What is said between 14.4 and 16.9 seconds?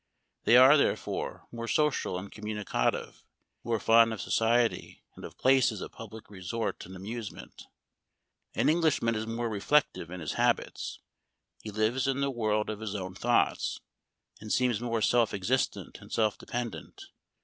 seems more self existent and self depend